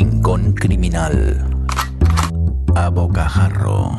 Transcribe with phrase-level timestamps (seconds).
[0.00, 1.44] Rincón Criminal.
[2.76, 3.98] A Bocajarro.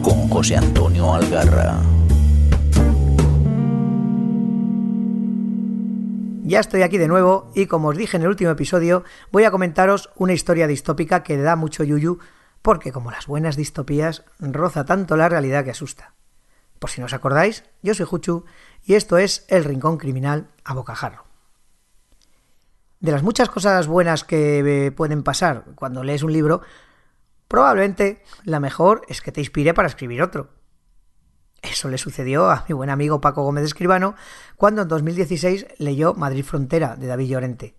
[0.00, 1.80] Con José Antonio Algarra.
[6.44, 9.50] Ya estoy aquí de nuevo y como os dije en el último episodio, voy a
[9.50, 12.20] comentaros una historia distópica que da mucho yuyu
[12.62, 16.14] porque como las buenas distopías roza tanto la realidad que asusta.
[16.78, 18.44] Por si no os acordáis, yo soy Juchu
[18.84, 21.25] y esto es El Rincón Criminal a Bocajarro.
[23.00, 26.62] De las muchas cosas buenas que pueden pasar cuando lees un libro,
[27.48, 30.50] probablemente la mejor es que te inspire para escribir otro.
[31.62, 34.14] Eso le sucedió a mi buen amigo Paco Gómez Escribano
[34.56, 37.74] cuando en 2016 leyó Madrid Frontera de David Llorente.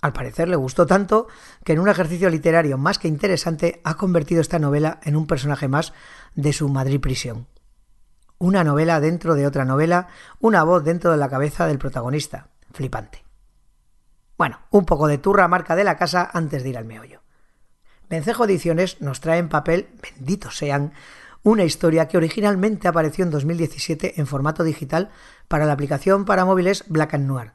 [0.00, 1.28] Al parecer le gustó tanto
[1.64, 5.68] que en un ejercicio literario más que interesante ha convertido esta novela en un personaje
[5.68, 5.92] más
[6.34, 7.46] de su Madrid prisión.
[8.38, 10.08] Una novela dentro de otra novela,
[10.40, 12.48] una voz dentro de la cabeza del protagonista.
[12.72, 13.23] Flipante.
[14.36, 17.22] Bueno, un poco de turra marca de la casa antes de ir al meollo.
[18.08, 20.92] Vencejo Ediciones nos trae en papel, benditos sean,
[21.42, 25.10] una historia que originalmente apareció en 2017 en formato digital
[25.46, 27.52] para la aplicación para móviles Black and Noir.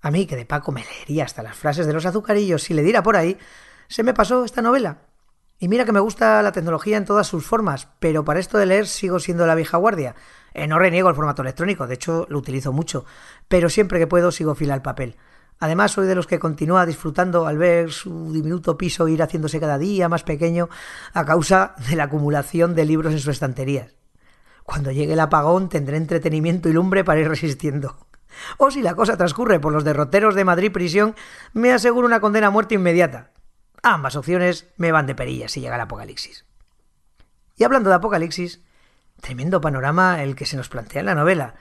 [0.00, 2.82] A mí, que de Paco me leería hasta las frases de los azucarillos si le
[2.82, 3.38] diera por ahí,
[3.88, 4.98] se me pasó esta novela.
[5.58, 8.66] Y mira que me gusta la tecnología en todas sus formas, pero para esto de
[8.66, 10.16] leer sigo siendo la vieja guardia.
[10.54, 13.04] Eh, no reniego el formato electrónico, de hecho lo utilizo mucho,
[13.46, 15.16] pero siempre que puedo sigo fila al papel.
[15.62, 19.78] Además, soy de los que continúa disfrutando al ver su diminuto piso ir haciéndose cada
[19.78, 20.68] día más pequeño
[21.14, 23.94] a causa de la acumulación de libros en sus estanterías.
[24.64, 28.08] Cuando llegue el apagón tendré entretenimiento y lumbre para ir resistiendo.
[28.56, 31.14] O si la cosa transcurre por los derroteros de Madrid prisión,
[31.52, 33.30] me aseguro una condena a muerte inmediata.
[33.84, 36.44] Ambas opciones me van de perillas si llega el apocalipsis.
[37.56, 38.62] Y hablando de apocalipsis,
[39.20, 41.54] tremendo panorama el que se nos plantea en la novela,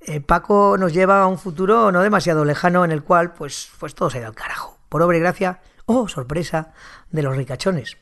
[0.00, 3.94] eh, Paco nos lleva a un futuro no demasiado lejano en el cual pues, pues
[3.94, 4.78] todo se da al carajo.
[4.88, 6.72] Por obra y gracia, oh sorpresa,
[7.10, 7.96] de los ricachones.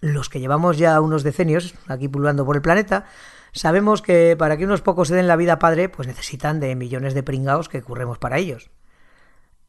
[0.00, 3.06] Los que llevamos ya unos decenios aquí pululando por el planeta,
[3.52, 7.14] sabemos que para que unos pocos se den la vida padre, pues necesitan de millones
[7.14, 8.70] de pringaos que curremos para ellos.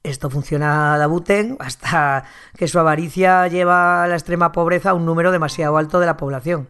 [0.03, 2.23] Esto funciona a buten hasta
[2.56, 6.16] que su avaricia lleva a la extrema pobreza a un número demasiado alto de la
[6.16, 6.69] población.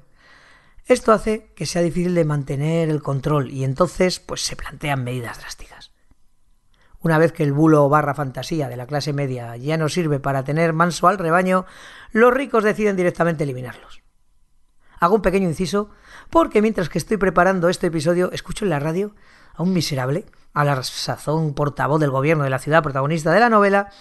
[0.90, 5.38] Esto hace que sea difícil de mantener el control y entonces pues se plantean medidas
[5.38, 5.92] drásticas.
[7.00, 10.44] Una vez que el bulo barra fantasía de la clase media ya no sirve para
[10.44, 11.68] tener manso al rebaño,
[12.12, 14.02] los ricos deciden directamente eliminarlos.
[15.00, 15.92] Hago un pequeño inciso
[16.32, 19.14] porque mientras que estoy preparando este episodio escucho en la radio
[19.54, 23.50] a un miserable, a la sazón portavoz del gobierno de la ciudad protagonista de la
[23.50, 23.92] novela,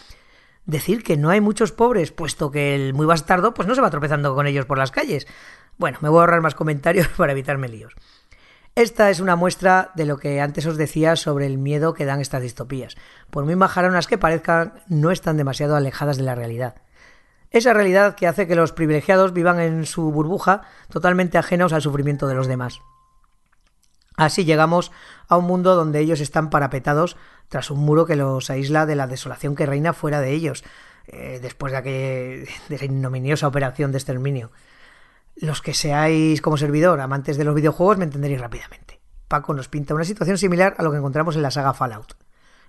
[0.69, 3.91] decir que no hay muchos pobres, puesto que el muy bastardo pues no se va
[3.91, 5.27] tropezando con ellos por las calles,
[5.79, 7.95] bueno, me voy a ahorrar más comentarios para evitarme líos.
[8.75, 12.21] Esta es una muestra de lo que antes os decía sobre el miedo que dan
[12.21, 12.97] estas distopías.
[13.31, 16.77] Por muy majaronas que parezcan, no están demasiado alejadas de la realidad.
[17.51, 22.29] Esa realidad que hace que los privilegiados vivan en su burbuja totalmente ajenos al sufrimiento
[22.29, 22.81] de los demás.
[24.19, 24.91] Así llegamos
[25.29, 27.17] a un mundo donde ellos están parapetados
[27.49, 30.65] tras un muro que los aísla de la desolación que reina fuera de ellos,
[31.07, 34.51] eh, después de, aquella, de esa ignominiosa operación de exterminio.
[35.37, 38.99] Los que seáis como servidor amantes de los videojuegos me entenderéis rápidamente.
[39.29, 42.17] Paco nos pinta una situación similar a lo que encontramos en la saga Fallout,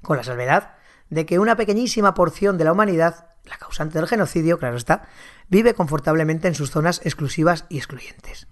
[0.03, 0.73] con la salvedad
[1.09, 5.07] de que una pequeñísima porción de la humanidad, la causante del genocidio, claro está,
[5.47, 8.47] vive confortablemente en sus zonas exclusivas y excluyentes.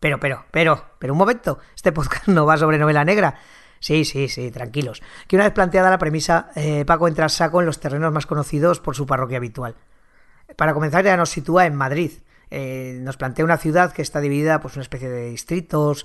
[0.00, 3.36] Pero, pero, pero, pero un momento, este podcast no va sobre novela negra.
[3.78, 5.02] Sí, sí, sí, tranquilos.
[5.26, 8.26] Que una vez planteada la premisa, eh, Paco entra a saco en los terrenos más
[8.26, 9.76] conocidos por su parroquia habitual.
[10.56, 12.12] Para comenzar ya nos sitúa en Madrid,
[12.50, 16.04] eh, nos plantea una ciudad que está dividida, pues una especie de distritos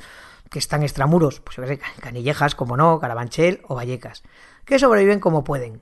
[0.49, 4.23] que están extramuros, pues yo sé, Canillejas, como no, Carabanchel o Vallecas,
[4.63, 5.81] que sobreviven como pueden.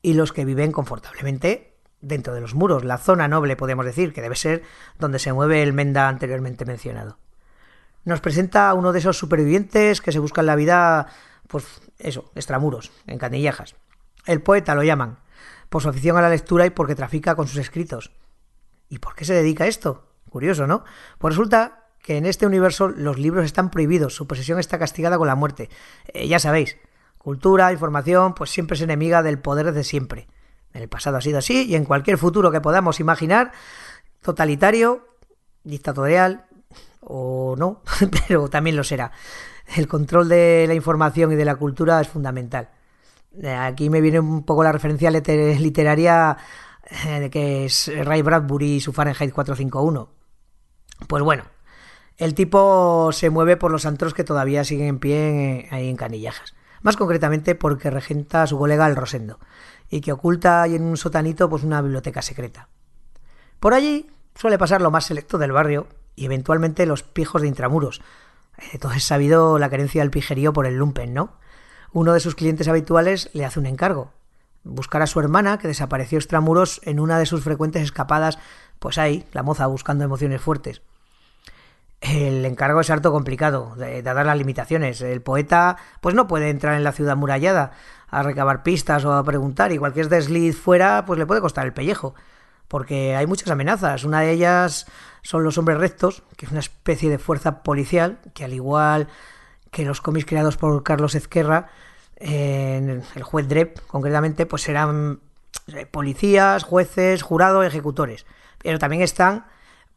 [0.00, 4.22] Y los que viven confortablemente dentro de los muros, la zona noble, podemos decir, que
[4.22, 4.62] debe ser
[4.98, 7.18] donde se mueve el Menda anteriormente mencionado.
[8.08, 11.08] Nos presenta uno de esos supervivientes que se buscan la vida,
[11.46, 11.66] pues
[11.98, 13.76] eso, extramuros, en Canillejas.
[14.24, 15.18] El poeta lo llaman,
[15.68, 18.12] por su afición a la lectura y porque trafica con sus escritos.
[18.88, 20.08] ¿Y por qué se dedica a esto?
[20.30, 20.84] Curioso, ¿no?
[21.18, 25.26] Pues resulta que en este universo los libros están prohibidos, su posesión está castigada con
[25.26, 25.68] la muerte.
[26.06, 26.78] Eh, ya sabéis,
[27.18, 30.28] cultura, información, pues siempre es enemiga del poder desde siempre.
[30.72, 33.52] En el pasado ha sido así y en cualquier futuro que podamos imaginar,
[34.22, 35.06] totalitario,
[35.62, 36.47] dictatorial
[37.00, 37.82] o no,
[38.28, 39.12] pero también lo será.
[39.76, 42.70] El control de la información y de la cultura es fundamental.
[43.42, 46.36] Eh, aquí me viene un poco la referencia literaria
[47.06, 50.08] eh, que es Ray Bradbury y su Fahrenheit 451.
[51.06, 51.44] Pues bueno,
[52.16, 56.54] el tipo se mueve por los antros que todavía siguen en pie ahí en Canillajas.
[56.82, 59.38] más concretamente porque regenta a su colega el Rosendo,
[59.90, 62.68] y que oculta en un sotanito pues una biblioteca secreta.
[63.60, 65.86] Por allí suele pasar lo más selecto del barrio
[66.18, 68.02] y eventualmente los pijos de intramuros.
[68.58, 71.34] Eh, todo es sabido la carencia del pijerío por el lumpen, ¿no?
[71.92, 74.12] Uno de sus clientes habituales le hace un encargo,
[74.64, 78.38] buscar a su hermana que desapareció extramuros en una de sus frecuentes escapadas,
[78.80, 80.82] pues ahí, la moza buscando emociones fuertes.
[82.00, 85.00] El encargo es harto complicado, dadas las limitaciones.
[85.00, 87.72] El poeta, pues no puede entrar en la ciudad murallada
[88.08, 91.72] a recabar pistas o a preguntar, y cualquier desliz fuera, pues le puede costar el
[91.72, 92.14] pellejo.
[92.68, 94.04] Porque hay muchas amenazas.
[94.04, 94.86] Una de ellas
[95.22, 99.08] son los hombres rectos, que es una especie de fuerza policial, que al igual
[99.70, 101.68] que los cómics creados por Carlos Ezquerra,
[102.16, 105.20] en el juez Drep, concretamente, pues serán
[105.68, 108.26] eh, policías, jueces, jurados, ejecutores.
[108.62, 109.46] Pero también están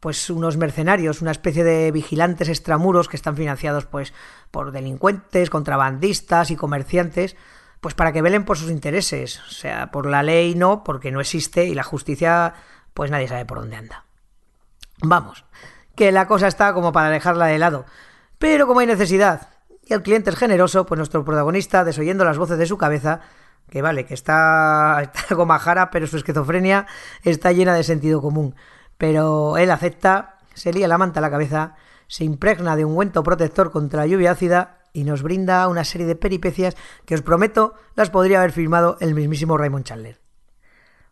[0.00, 4.12] pues unos mercenarios, una especie de vigilantes extramuros que están financiados pues
[4.50, 7.36] por delincuentes, contrabandistas y comerciantes,
[7.82, 11.20] pues para que velen por sus intereses, o sea, por la ley no, porque no
[11.20, 12.54] existe y la justicia
[12.94, 14.04] pues nadie sabe por dónde anda.
[15.02, 15.44] Vamos,
[15.96, 17.84] que la cosa está como para dejarla de lado,
[18.38, 19.48] pero como hay necesidad
[19.84, 23.18] y el cliente es generoso, pues nuestro protagonista, desoyendo las voces de su cabeza,
[23.68, 26.86] que vale, que está, está como majara, pero su esquizofrenia
[27.24, 28.54] está llena de sentido común.
[28.96, 31.74] Pero él acepta, se lía la manta a la cabeza,
[32.06, 36.06] se impregna de un ungüento protector contra la lluvia ácida y nos brinda una serie
[36.06, 40.20] de peripecias que os prometo las podría haber filmado el mismísimo Raymond Chandler.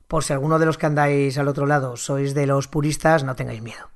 [0.06, 3.36] Por si alguno de los que andáis al otro lado sois de los puristas, no
[3.36, 3.90] tengáis miedo.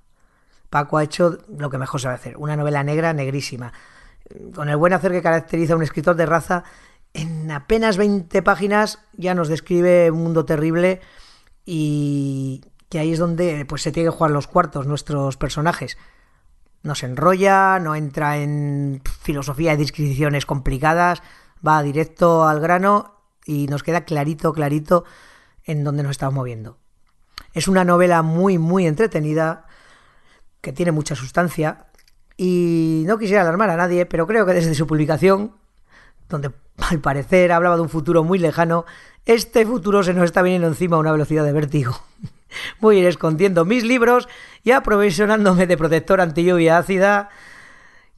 [0.70, 3.72] Paco ha hecho lo que mejor sabe hacer, una novela negra negrísima.
[4.54, 6.64] Con el buen hacer que caracteriza a un escritor de raza,
[7.12, 11.00] en apenas 20 páginas ya nos describe un mundo terrible
[11.66, 12.62] y,
[12.94, 15.98] que ahí es donde pues, se tiene que jugar los cuartos nuestros personajes.
[16.84, 21.22] No se enrolla, no entra en filosofía y descripciones complicadas,
[21.66, 25.04] va directo al grano y nos queda clarito, clarito
[25.64, 26.78] en dónde nos estamos moviendo.
[27.54, 29.66] Es una novela muy, muy entretenida,
[30.60, 31.86] que tiene mucha sustancia,
[32.36, 35.52] y no quisiera alarmar a nadie, pero creo que desde su publicación,
[36.28, 38.84] donde al parecer hablaba de un futuro muy lejano,
[39.24, 41.98] este futuro se nos está viniendo encima a una velocidad de vértigo.
[42.80, 44.28] Voy a ir escondiendo mis libros
[44.62, 47.30] y aprovisionándome de protector anti lluvia ácida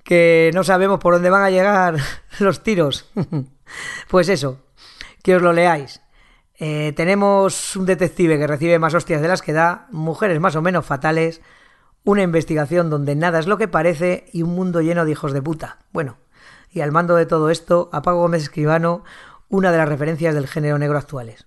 [0.06, 1.96] que no sabemos por dónde van a llegar
[2.38, 3.10] los tiros.
[4.08, 4.64] pues eso,
[5.22, 6.00] que os lo leáis.
[6.58, 10.62] Eh, tenemos un detective que recibe más hostias de las que da, mujeres más o
[10.62, 11.42] menos fatales,
[12.04, 15.42] una investigación donde nada es lo que parece y un mundo lleno de hijos de
[15.42, 15.78] puta.
[15.92, 16.16] Bueno,
[16.70, 19.02] y al mando de todo esto, Apago Gómez Escribano,
[19.48, 21.46] una de las referencias del género negro actuales.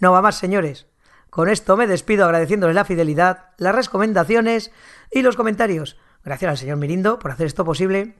[0.00, 0.88] No va más, señores.
[1.30, 4.72] Con esto me despido agradeciéndoles la fidelidad, las recomendaciones
[5.10, 5.96] y los comentarios.
[6.24, 8.14] Gracias al señor Mirindo por hacer esto posible.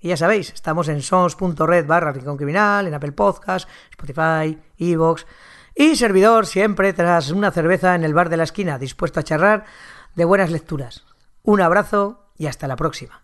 [0.00, 5.26] Y ya sabéis, estamos en sons.red barra Rincón Criminal, en Apple Podcast, Spotify, Evox
[5.74, 9.64] y servidor siempre tras una cerveza en el bar de la esquina, dispuesto a charlar
[10.14, 11.04] de buenas lecturas.
[11.42, 13.22] Un abrazo y hasta la próxima.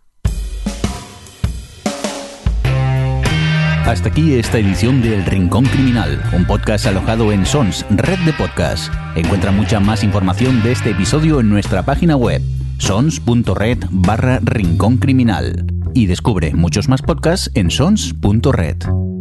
[3.86, 8.32] Hasta aquí esta edición de El Rincón Criminal, un podcast alojado en Sons, red de
[8.32, 8.92] podcast.
[9.14, 12.42] Encuentra mucha más información de este episodio en nuestra página web,
[12.78, 15.66] sons.red barra Rincón Criminal.
[15.94, 19.15] Y descubre muchos más podcasts en sons.red.